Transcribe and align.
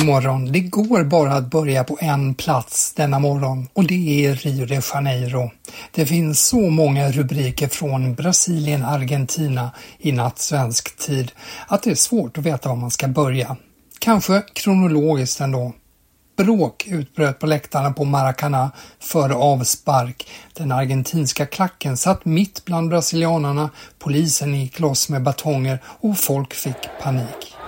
God 0.00 0.06
morgon. 0.06 0.52
Det 0.52 0.60
går 0.60 1.04
bara 1.04 1.32
att 1.32 1.50
börja 1.50 1.84
på 1.84 1.98
en 2.00 2.34
plats 2.34 2.92
denna 2.94 3.18
morgon 3.18 3.68
och 3.72 3.84
det 3.84 4.26
är 4.26 4.34
Rio 4.34 4.66
de 4.66 4.80
Janeiro. 4.94 5.50
Det 5.92 6.06
finns 6.06 6.46
så 6.46 6.70
många 6.70 7.10
rubriker 7.10 7.68
från 7.68 8.14
Brasilien, 8.14 8.84
Argentina 8.84 9.70
i 9.98 10.12
natt 10.12 10.38
svensk 10.38 10.96
tid 10.96 11.32
att 11.66 11.82
det 11.82 11.90
är 11.90 11.94
svårt 11.94 12.38
att 12.38 12.44
veta 12.44 12.68
var 12.68 12.76
man 12.76 12.90
ska 12.90 13.08
börja. 13.08 13.56
Kanske 13.98 14.42
kronologiskt 14.52 15.40
ändå. 15.40 15.72
Bråk 16.36 16.86
utbröt 16.86 17.38
på 17.38 17.46
läktarna 17.46 17.92
på 17.92 18.04
Maracana 18.04 18.70
före 19.00 19.34
avspark. 19.34 20.30
Den 20.52 20.72
argentinska 20.72 21.46
klacken 21.46 21.96
satt 21.96 22.24
mitt 22.24 22.64
bland 22.64 22.88
brasilianarna, 22.88 23.70
polisen 23.98 24.54
gick 24.54 24.78
loss 24.78 25.08
med 25.08 25.22
batonger 25.22 25.78
och 25.84 26.18
folk 26.18 26.54
fick 26.54 26.88
panik. 27.02 27.59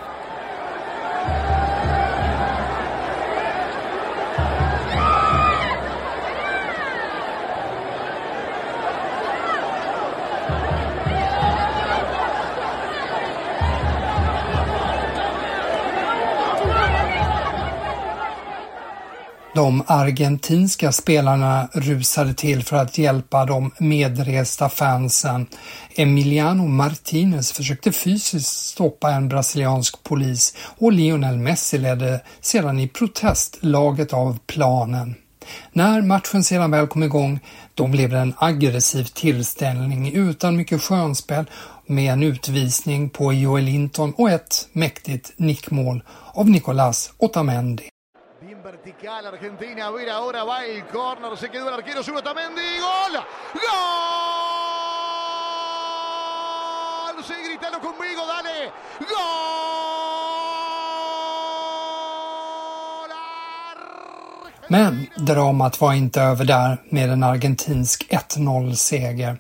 De 19.54 19.82
argentinska 19.86 20.92
spelarna 20.92 21.68
rusade 21.72 22.34
till 22.34 22.64
för 22.64 22.76
att 22.76 22.98
hjälpa 22.98 23.44
de 23.44 23.70
medresta 23.78 24.68
fansen. 24.68 25.46
Emiliano 25.96 26.66
Martinez 26.66 27.52
försökte 27.52 27.92
fysiskt 27.92 28.56
stoppa 28.56 29.10
en 29.10 29.28
brasiliansk 29.28 30.02
polis 30.02 30.54
och 30.78 30.92
Lionel 30.92 31.38
Messi 31.38 31.78
ledde 31.78 32.20
sedan 32.40 32.80
i 32.80 32.88
protest 32.88 33.58
laget 33.60 34.12
av 34.12 34.38
planen. 34.46 35.14
När 35.72 36.02
matchen 36.02 36.44
sedan 36.44 36.70
väl 36.70 36.86
kom 36.86 37.02
igång, 37.02 37.40
då 37.74 37.86
blev 37.86 38.10
det 38.10 38.18
en 38.18 38.34
aggressiv 38.38 39.04
tillställning 39.04 40.12
utan 40.14 40.56
mycket 40.56 40.82
skönspel 40.82 41.44
med 41.86 42.12
en 42.12 42.22
utvisning 42.22 43.10
på 43.10 43.32
Joel 43.32 43.64
Linton 43.64 44.12
och 44.16 44.30
ett 44.30 44.68
mäktigt 44.72 45.32
nickmål 45.36 46.02
av 46.34 46.50
Nicolás 46.50 47.12
Otamendi. 47.18 47.91
Vertical 48.84 49.26
Argentina, 49.26 49.86
a 49.86 49.90
ver 49.92 50.10
ahora 50.10 50.42
va 50.42 50.64
el 50.64 50.84
córner, 50.86 51.36
se 51.36 51.48
quedó 51.48 51.68
el 51.68 51.74
arquero, 51.74 52.02
sube 52.02 52.18
Otamendi, 52.18 52.80
gol, 52.80 53.12
gol, 53.54 53.62
sí, 57.24 57.34
gritalo 57.44 57.78
conmigo, 57.80 58.26
dale, 58.26 58.72
gol, 58.98 59.12
Men 64.68 65.06
dramat 65.16 65.80
var 65.80 65.92
inte 65.92 66.22
över 66.22 66.44
där 66.44 66.82
med 66.88 67.10
en 67.10 67.22
argentinsk 67.22 68.08
1-0-seger. 68.10 69.38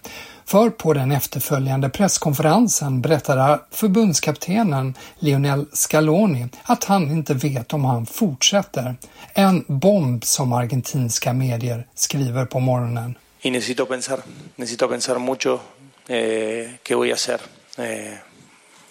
För 0.52 0.70
på 0.70 0.92
den 0.92 1.12
efterföljande 1.12 1.88
presskonferensen 1.88 3.00
berättade 3.00 3.60
förbundskaptenen 3.70 4.94
Lionel 5.18 5.66
Scaloni 5.72 6.48
att 6.62 6.84
han 6.84 7.10
inte 7.10 7.34
vet 7.34 7.72
om 7.72 7.84
han 7.84 8.06
fortsätter. 8.06 8.96
En 9.34 9.64
bomb 9.66 10.24
som 10.24 10.52
argentinska 10.52 11.32
medier 11.32 11.86
skriver 11.94 12.44
på 12.44 12.60
morgonen. 12.60 13.14
y 13.42 13.50
necesito 13.50 13.86
pensar, 13.86 14.20
necesito 14.56 14.88
pensar 14.88 15.18
mucho 15.18 15.60
eh, 16.08 16.70
qué 16.82 16.94
voy 16.94 17.10
a 17.10 17.14
hacer. 17.14 17.40
Eh, 17.78 18.18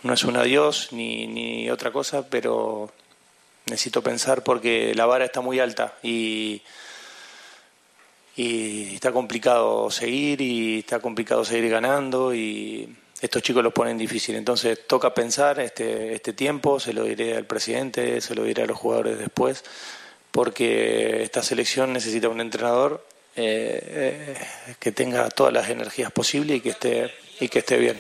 no 0.02 0.14
es 0.14 0.24
un 0.24 0.36
adiós 0.36 0.90
ni, 0.92 1.28
ni 1.28 1.72
otra 1.72 1.92
cosa, 1.92 2.24
pero 2.30 2.90
necesito 3.66 4.02
pensar 4.02 4.42
porque 4.44 4.94
la 4.96 5.06
vara 5.06 5.26
está 5.26 5.42
muy 5.42 5.60
alta 5.60 5.94
y, 6.04 6.62
y 8.36 8.96
está 8.96 9.12
complicado 9.12 9.90
seguir 9.92 10.42
y 10.42 10.80
está 10.80 11.00
complicado 11.00 11.44
seguir 11.44 11.70
ganando 11.70 12.34
y 12.34 12.96
estos 13.22 13.44
chicos 13.44 13.64
los 13.64 13.74
ponen 13.74 13.98
difícil. 13.98 14.36
Entonces 14.36 14.88
toca 14.88 15.14
pensar 15.14 15.60
este, 15.60 16.14
este 16.14 16.34
tiempo, 16.34 16.80
se 16.80 16.94
lo 16.94 17.04
diré 17.04 17.36
al 17.36 17.46
presidente, 17.46 18.20
se 18.22 18.36
lo 18.36 18.44
diré 18.44 18.64
a 18.64 18.66
los 18.66 18.78
jugadores 18.78 19.20
después, 19.20 19.64
porque 20.32 21.24
esta 21.24 21.44
selección 21.44 21.94
necesita 21.94 22.30
un 22.30 22.42
entrenador 22.42 23.06
eh, 23.36 24.36
eh, 24.36 24.76
que 24.80 24.92
tenga 24.92 25.30
todas 25.30 25.54
las 25.54 25.70
energías 25.70 26.12
posibles 26.12 26.58
y 26.58 26.62
que 26.62 26.70
esté, 26.70 27.12
y 27.40 27.48
que 27.48 27.60
esté 27.60 27.78
bien. 27.78 28.00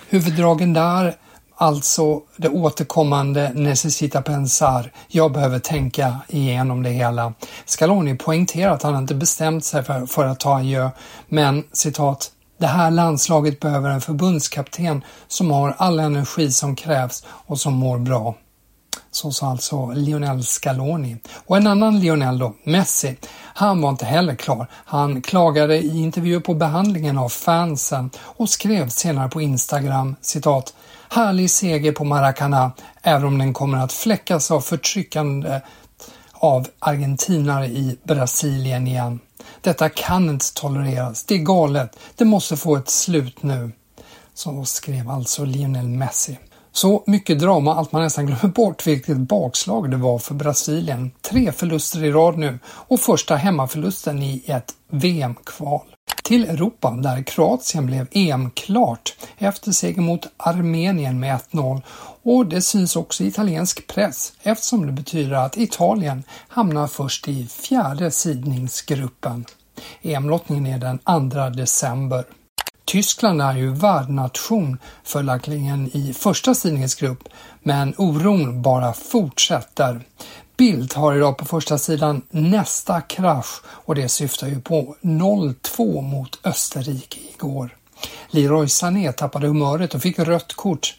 Alltså 1.55 2.21
det 2.37 2.49
återkommande 2.49 3.51
necessita 3.53 4.21
pensar. 4.21 4.91
Jag 5.07 5.31
behöver 5.31 5.59
tänka 5.59 6.15
igenom 6.27 6.83
det 6.83 6.89
hela. 6.89 7.33
Scaloni 7.65 8.15
poängterar 8.15 8.71
att 8.71 8.83
han 8.83 8.95
inte 8.95 9.15
bestämt 9.15 9.65
sig 9.65 9.83
för, 9.83 10.05
för 10.05 10.25
att 10.25 10.39
ta 10.39 10.57
adjö, 10.57 10.89
men 11.27 11.63
citat 11.71 12.31
det 12.61 12.67
här 12.67 12.91
landslaget 12.91 13.59
behöver 13.59 13.89
en 13.89 14.01
förbundskapten 14.01 15.03
som 15.27 15.51
har 15.51 15.75
all 15.77 15.99
energi 15.99 16.51
som 16.51 16.75
krävs 16.75 17.25
och 17.27 17.59
som 17.59 17.73
mår 17.73 17.97
bra. 17.97 18.35
Så 19.11 19.31
sa 19.31 19.47
alltså 19.47 19.91
Lionel 19.91 20.43
Scaloni. 20.43 21.17
Och 21.45 21.57
en 21.57 21.67
annan 21.67 21.99
Lionel 21.99 22.39
då, 22.39 22.53
Messi, 22.63 23.17
han 23.33 23.81
var 23.81 23.89
inte 23.89 24.05
heller 24.05 24.35
klar. 24.35 24.67
Han 24.73 25.21
klagade 25.21 25.77
i 25.77 25.97
intervjuer 25.99 26.39
på 26.39 26.53
behandlingen 26.53 27.17
av 27.17 27.29
fansen 27.29 28.09
och 28.19 28.49
skrev 28.49 28.89
senare 28.89 29.29
på 29.29 29.41
Instagram 29.41 30.15
citat 30.21 30.73
Härlig 31.09 31.51
seger 31.51 31.91
på 31.91 32.03
Maracana, 32.03 32.71
även 33.01 33.27
om 33.27 33.37
den 33.37 33.53
kommer 33.53 33.77
att 33.77 33.93
fläckas 33.93 34.51
av 34.51 34.61
förtryckande 34.61 35.61
av 36.33 36.67
argentinare 36.79 37.67
i 37.67 37.97
Brasilien 38.03 38.87
igen. 38.87 39.19
Detta 39.61 39.89
kan 39.89 40.29
inte 40.29 40.53
tolereras. 40.53 41.23
Det 41.23 41.35
är 41.35 41.39
galet. 41.39 41.99
Det 42.15 42.25
måste 42.25 42.57
få 42.57 42.75
ett 42.75 42.89
slut 42.89 43.43
nu. 43.43 43.71
Så 44.33 44.65
skrev 44.65 45.09
alltså 45.09 45.45
Lionel 45.45 45.87
Messi. 45.87 46.37
Så 46.73 47.03
mycket 47.07 47.39
drama 47.39 47.75
att 47.75 47.91
man 47.91 48.01
nästan 48.03 48.25
glömmer 48.25 48.47
bort 48.47 48.87
vilket 48.87 49.17
bakslag 49.17 49.91
det 49.91 49.97
var 49.97 50.19
för 50.19 50.33
Brasilien. 50.33 51.11
Tre 51.21 51.51
förluster 51.51 52.03
i 52.03 52.11
rad 52.11 52.37
nu 52.37 52.59
och 52.65 52.99
första 52.99 53.35
hemmaförlusten 53.35 54.23
i 54.23 54.43
ett 54.45 54.73
VM-kval. 54.89 55.81
till 56.23 56.49
Europa 56.49 56.91
där 56.91 57.23
Kroatien 57.23 57.85
blev 57.85 58.07
EM-klart 58.11 59.15
efter 59.37 59.71
seger 59.71 60.01
mot 60.01 60.27
Armenien 60.37 61.19
med 61.19 61.39
1-0 61.51 61.81
och 62.23 62.45
det 62.45 62.61
syns 62.61 62.95
också 62.95 63.23
i 63.23 63.27
italiensk 63.27 63.87
press 63.87 64.33
eftersom 64.43 64.85
det 64.85 64.91
betyder 64.91 65.35
att 65.35 65.57
Italien 65.57 66.23
hamnar 66.47 66.87
först 66.87 67.27
i 67.27 67.47
fjärde 67.47 68.11
sidningsgruppen. 68.11 69.45
EM-lottningen 70.01 70.65
är 70.65 70.77
den 70.77 71.29
2 71.31 71.49
december. 71.49 72.25
Tyskland 72.85 73.41
är 73.41 73.55
ju 73.55 73.73
värdnation 73.73 74.77
följaktligen 75.03 75.89
i 75.93 76.13
första 76.13 76.55
sidningsgrupp 76.55 77.29
men 77.63 77.93
oron 77.97 78.61
bara 78.61 78.93
fortsätter. 78.93 80.01
Bild 80.57 80.93
har 80.93 81.15
idag 81.15 81.37
på 81.37 81.45
första 81.45 81.77
sidan 81.77 82.21
nästa 82.29 83.01
krasch 83.01 83.61
och 83.65 83.95
det 83.95 84.09
syftar 84.09 84.47
ju 84.47 84.61
på 84.61 84.95
0-2 85.01 86.01
mot 86.01 86.39
Österrike 86.43 87.19
igår. 87.33 87.77
Leroy 88.29 88.67
Sané 88.67 89.11
tappade 89.11 89.47
humöret 89.47 89.95
och 89.95 90.01
fick 90.01 90.19
rött 90.19 90.53
kort. 90.53 90.95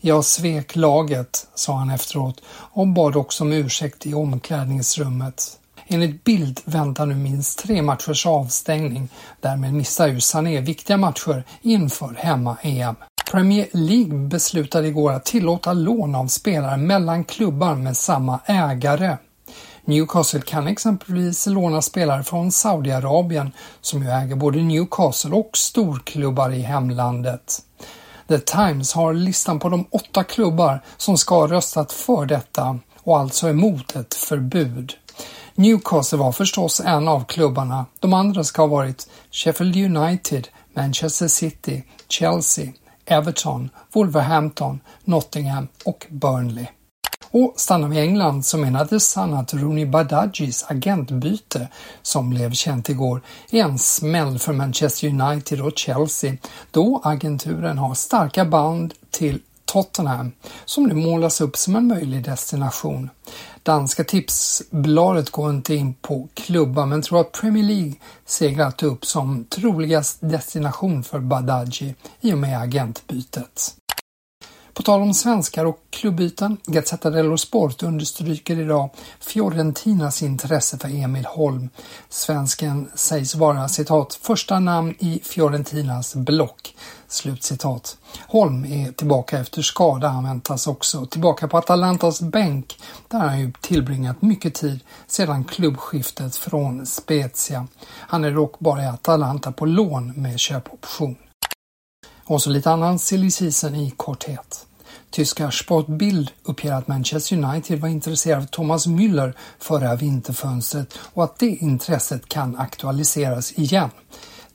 Jag 0.00 0.24
svek 0.24 0.76
laget, 0.76 1.46
sa 1.54 1.76
han 1.76 1.90
efteråt 1.90 2.42
och 2.48 2.88
bad 2.88 3.16
också 3.16 3.44
om 3.44 3.52
ursäkt 3.52 4.06
i 4.06 4.14
omklädningsrummet. 4.14 5.58
Enligt 5.86 6.24
Bild 6.24 6.60
väntar 6.64 7.06
nu 7.06 7.14
minst 7.14 7.58
tre 7.58 7.82
matchers 7.82 8.26
avstängning. 8.26 9.08
Därmed 9.40 9.74
missar 9.74 10.06
ju 10.06 10.20
Sané 10.20 10.60
viktiga 10.60 10.96
matcher 10.96 11.44
inför 11.62 12.14
hemma-EM. 12.18 12.94
Premier 13.30 13.68
League 13.72 14.28
beslutade 14.28 14.88
igår 14.88 15.12
att 15.12 15.24
tillåta 15.24 15.72
lån 15.72 16.14
av 16.14 16.26
spelare 16.26 16.76
mellan 16.76 17.24
klubbar 17.24 17.74
med 17.74 17.96
samma 17.96 18.40
ägare. 18.46 19.16
Newcastle 19.84 20.40
kan 20.40 20.66
exempelvis 20.66 21.46
låna 21.46 21.82
spelare 21.82 22.22
från 22.22 22.52
Saudiarabien 22.52 23.52
som 23.80 24.02
ju 24.02 24.10
äger 24.10 24.36
både 24.36 24.58
Newcastle 24.58 25.30
och 25.30 25.50
storklubbar 25.56 26.50
i 26.50 26.60
hemlandet. 26.60 27.62
The 28.28 28.38
Times 28.38 28.92
har 28.92 29.14
listan 29.14 29.58
på 29.58 29.68
de 29.68 29.86
åtta 29.90 30.24
klubbar 30.24 30.82
som 30.96 31.18
ska 31.18 31.34
ha 31.34 31.46
röstat 31.46 31.92
för 31.92 32.26
detta 32.26 32.78
och 33.02 33.18
alltså 33.18 33.48
emot 33.48 33.96
ett 33.96 34.14
förbud. 34.14 34.92
Newcastle 35.56 36.18
var 36.18 36.32
förstås 36.32 36.80
en 36.80 37.08
av 37.08 37.24
klubbarna. 37.24 37.86
De 38.00 38.12
andra 38.12 38.44
ska 38.44 38.62
ha 38.62 38.66
varit 38.66 39.08
Sheffield 39.30 39.76
United, 39.76 40.48
Manchester 40.76 41.28
City, 41.28 41.84
Chelsea, 42.08 42.72
Everton, 43.04 43.70
Wolverhampton, 43.92 44.80
Nottingham 45.04 45.68
och 45.84 46.06
Burnley. 46.10 46.66
Och 47.30 47.54
stannar 47.56 47.88
vi 47.88 47.96
i 47.96 48.00
England 48.00 48.46
så 48.46 48.58
menades 48.58 49.16
han 49.16 49.34
att 49.34 49.54
Rooney 49.54 49.86
Badagis 49.86 50.64
agentbyte, 50.68 51.68
som 52.02 52.30
blev 52.30 52.52
känt 52.52 52.88
igår, 52.88 53.22
är 53.50 53.64
en 53.64 53.78
smäll 53.78 54.38
för 54.38 54.52
Manchester 54.52 55.08
United 55.08 55.60
och 55.60 55.78
Chelsea 55.78 56.36
då 56.70 57.00
agenturen 57.04 57.78
har 57.78 57.94
starka 57.94 58.44
band 58.44 58.94
till 59.10 59.40
Tottenham 59.74 60.32
som 60.64 60.84
nu 60.84 60.94
målas 60.94 61.40
upp 61.40 61.56
som 61.56 61.76
en 61.76 61.86
möjlig 61.86 62.24
destination. 62.24 63.10
Danska 63.62 64.04
tipsbladet 64.04 65.30
går 65.30 65.50
inte 65.50 65.74
in 65.74 65.94
på 65.94 66.28
klubbar 66.34 66.86
men 66.86 67.02
tror 67.02 67.20
att 67.20 67.32
Premier 67.32 67.64
League 67.64 67.92
seglat 68.26 68.82
upp 68.82 69.06
som 69.06 69.44
troligast 69.44 70.18
destination 70.20 71.02
för 71.02 71.18
Badaji 71.18 71.94
i 72.20 72.32
och 72.32 72.38
med 72.38 72.60
agentbytet. 72.60 73.74
På 74.74 74.82
tal 74.82 75.02
om 75.02 75.14
svenskar 75.14 75.64
och 75.64 75.78
klubbyten, 75.90 76.56
Gazzetta 76.66 77.10
dello 77.10 77.36
Sport 77.36 77.82
understryker 77.82 78.58
idag 78.58 78.90
Fiorentinas 79.20 80.22
intresse 80.22 80.78
för 80.78 80.88
Emil 80.88 81.24
Holm. 81.24 81.68
Svensken 82.08 82.90
sägs 82.94 83.34
vara 83.34 83.68
citat 83.68 84.18
första 84.22 84.58
namn 84.58 84.94
i 84.98 85.20
Fiorentinas 85.24 86.14
block. 86.14 86.76
Slutcitat. 87.08 87.96
Holm 88.28 88.64
är 88.64 88.92
tillbaka 88.92 89.38
efter 89.38 89.62
skada. 89.62 90.08
Han 90.08 90.24
väntas 90.24 90.66
också 90.66 91.06
tillbaka 91.06 91.48
på 91.48 91.58
Atalantas 91.58 92.20
bänk 92.20 92.78
där 93.08 93.18
han 93.18 93.40
ju 93.40 93.52
tillbringat 93.60 94.22
mycket 94.22 94.54
tid 94.54 94.80
sedan 95.06 95.44
klubbskiftet 95.44 96.36
från 96.36 96.86
Spezia. 96.86 97.66
Han 97.88 98.24
är 98.24 98.30
dock 98.30 98.58
bara 98.58 98.82
i 98.82 98.86
Atalanta 98.86 99.52
på 99.52 99.66
lån 99.66 100.12
med 100.16 100.38
köpoption. 100.38 101.16
Och 102.26 102.42
så 102.42 102.50
lite 102.50 102.70
annan 102.70 102.98
silly 102.98 103.30
season 103.30 103.74
i 103.74 103.90
korthet. 103.96 104.66
Tyska 105.10 105.50
Sportbild 105.50 106.30
uppger 106.44 106.72
att 106.72 106.88
Manchester 106.88 107.36
United 107.44 107.80
var 107.80 107.88
intresserad 107.88 108.42
av 108.42 108.46
Thomas 108.46 108.86
Müller 108.86 109.34
förra 109.58 109.94
vinterfönstret 109.94 110.94
och 110.98 111.24
att 111.24 111.38
det 111.38 111.46
intresset 111.46 112.28
kan 112.28 112.56
aktualiseras 112.56 113.52
igen. 113.52 113.90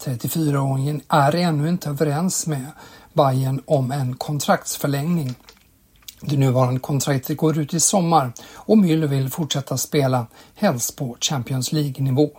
34-åringen 0.04 1.02
är 1.08 1.36
ännu 1.36 1.70
inte 1.70 1.90
överens 1.90 2.48
med 2.48 2.66
Bayern 3.14 3.62
om 3.66 3.92
en 3.92 4.16
kontraktsförlängning. 4.16 5.36
Det 6.22 6.38
nuvarande 6.38 6.80
kontraktet 6.80 7.38
går 7.38 7.60
ut 7.60 7.74
i 7.74 7.80
sommar 7.80 8.34
och 8.54 8.78
Müller 8.78 9.08
vill 9.08 9.30
fortsätta 9.30 9.78
spela, 9.78 10.28
helst 10.56 10.96
på 10.96 11.18
Champions 11.20 11.72
League-nivå. 11.72 12.30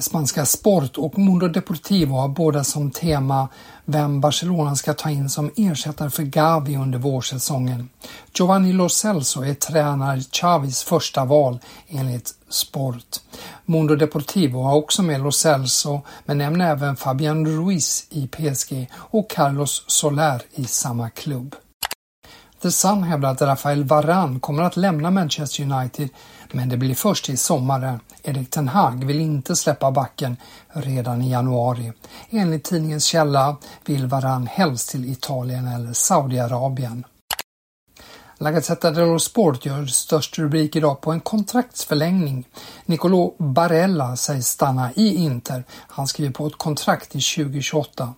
Spanska 0.00 0.46
Sport 0.46 0.98
och 0.98 1.18
Mundo 1.18 1.48
Deportivo 1.48 2.14
har 2.14 2.28
båda 2.28 2.64
som 2.64 2.90
tema 2.90 3.48
vem 3.84 4.20
Barcelona 4.20 4.76
ska 4.76 4.94
ta 4.94 5.10
in 5.10 5.28
som 5.28 5.50
ersättare 5.56 6.10
för 6.10 6.22
Gavi 6.22 6.76
under 6.76 6.98
vårsäsongen. 6.98 7.88
Giovanni 8.34 8.72
Lo 8.72 8.88
Celso 8.88 9.42
är 9.44 9.54
tränare 9.54 10.20
Chavis 10.32 10.82
första 10.82 11.24
val 11.24 11.58
enligt 11.88 12.34
Sport. 12.48 13.16
Mundo 13.64 13.96
Deportivo 13.96 14.62
har 14.62 14.74
också 14.74 15.02
med 15.02 15.20
Lo 15.20 15.32
Celso 15.32 16.00
men 16.24 16.38
nämner 16.38 16.70
även 16.70 16.96
Fabian 16.96 17.46
Ruiz 17.46 18.06
i 18.10 18.28
PSG 18.28 18.90
och 18.94 19.30
Carlos 19.30 19.84
Soler 19.86 20.42
i 20.54 20.64
samma 20.64 21.10
klubb. 21.10 21.54
The 22.62 22.70
Sun 22.70 23.02
hävdar 23.02 23.32
att 23.32 23.42
Rafael 23.42 23.84
Varane 23.84 24.40
kommer 24.40 24.62
att 24.62 24.76
lämna 24.76 25.10
Manchester 25.10 25.62
United 25.62 26.08
men 26.52 26.68
det 26.68 26.76
blir 26.76 26.94
först 26.94 27.24
till 27.24 27.38
sommaren. 27.38 28.00
Erik 28.28 28.50
Ten 28.50 28.68
Hag 28.68 29.04
vill 29.04 29.20
inte 29.20 29.56
släppa 29.56 29.90
backen 29.90 30.36
redan 30.68 31.22
i 31.22 31.30
januari. 31.30 31.92
Enligt 32.30 32.64
tidningens 32.64 33.04
källa 33.04 33.56
vill 33.84 34.06
Varann 34.06 34.46
helst 34.46 34.90
till 34.90 35.12
Italien 35.12 35.66
eller 35.68 35.92
Saudiarabien. 35.92 37.04
La 38.38 38.50
Gazzetta 38.50 38.90
dello 38.90 39.18
Sport 39.18 39.66
gör 39.66 39.86
störst 39.86 40.38
rubrik 40.38 40.76
idag 40.76 41.00
på 41.00 41.12
en 41.12 41.20
kontraktsförlängning. 41.20 42.48
Nicolò 42.86 43.34
Barella 43.38 44.16
sägs 44.16 44.46
stanna 44.46 44.92
i 44.92 45.14
Inter. 45.14 45.64
Han 45.70 46.06
skriver 46.06 46.32
på 46.32 46.46
ett 46.46 46.58
kontrakt 46.58 47.10
till 47.10 47.22
2028 47.22 48.14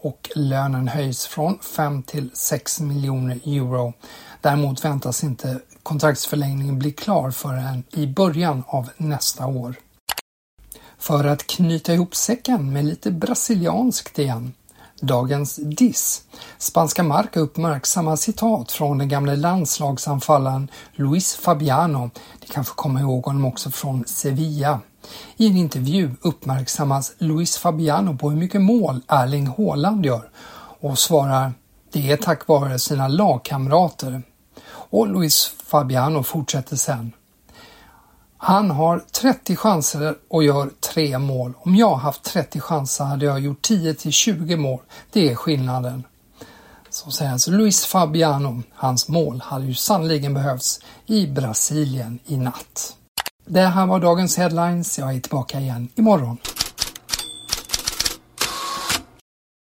och 0.00 0.30
lönen 0.34 0.88
höjs 0.88 1.26
från 1.26 1.58
5 1.76 2.02
till 2.02 2.30
6 2.34 2.80
miljoner 2.80 3.40
euro. 3.44 3.92
Däremot 4.40 4.84
väntas 4.84 5.24
inte 5.24 5.60
kontraktsförlängningen 5.84 6.78
bli 6.78 6.92
klar 6.92 7.30
förrän 7.30 7.84
i 7.90 8.06
början 8.06 8.62
av 8.66 8.90
nästa 8.96 9.46
år. 9.46 9.74
För 10.98 11.24
att 11.24 11.46
knyta 11.46 11.94
ihop 11.94 12.14
säcken 12.14 12.72
med 12.72 12.84
lite 12.84 13.10
brasilianskt 13.10 14.18
igen. 14.18 14.52
Dagens 15.00 15.56
diss. 15.56 16.22
Spanska 16.58 17.02
Marca 17.02 17.40
uppmärksammar 17.40 18.16
citat 18.16 18.72
från 18.72 18.98
den 18.98 19.08
gamle 19.08 19.36
landslagsanfallaren 19.36 20.70
Luis 20.92 21.34
Fabiano. 21.34 22.10
Ni 22.40 22.46
kanske 22.46 22.74
kommer 22.74 23.00
ihåg 23.00 23.24
honom 23.24 23.44
också 23.44 23.70
från 23.70 24.04
Sevilla. 24.06 24.80
I 25.36 25.46
en 25.46 25.56
intervju 25.56 26.10
uppmärksammas 26.20 27.12
Luis 27.18 27.58
Fabiano 27.58 28.16
på 28.16 28.30
hur 28.30 28.38
mycket 28.38 28.60
mål 28.62 29.00
Erling 29.08 29.46
Haaland 29.46 30.06
gör 30.06 30.30
och 30.80 30.98
svarar 30.98 31.52
det 31.92 32.10
är 32.10 32.16
tack 32.16 32.48
vare 32.48 32.78
sina 32.78 33.08
lagkamrater. 33.08 34.22
Och 34.94 35.08
Luis 35.08 35.52
Fabiano 35.66 36.22
fortsätter 36.22 36.76
sen. 36.76 37.12
Han 38.36 38.70
har 38.70 38.98
30 38.98 39.56
chanser 39.56 40.14
och 40.28 40.44
gör 40.44 40.70
tre 40.92 41.18
mål. 41.18 41.52
Om 41.58 41.76
jag 41.76 41.94
haft 41.94 42.22
30 42.24 42.60
chanser 42.60 43.04
hade 43.04 43.24
jag 43.24 43.40
gjort 43.40 43.62
10 43.62 43.94
till 43.94 44.12
20 44.12 44.56
mål. 44.56 44.80
Det 45.12 45.30
är 45.30 45.34
skillnaden. 45.34 46.04
Så 46.90 47.10
säger 47.10 47.32
alltså 47.32 47.50
Luis 47.50 47.86
Fabiano. 47.86 48.62
Hans 48.74 49.08
mål 49.08 49.42
hade 49.44 49.64
ju 49.64 49.74
sannligen 49.74 50.34
behövts 50.34 50.80
i 51.06 51.26
Brasilien 51.26 52.18
i 52.26 52.36
natt. 52.36 52.96
Det 53.46 53.60
här 53.60 53.86
var 53.86 54.00
dagens 54.00 54.36
headlines. 54.36 54.98
Jag 54.98 55.14
är 55.14 55.20
tillbaka 55.20 55.60
igen 55.60 55.88
imorgon. 55.94 56.38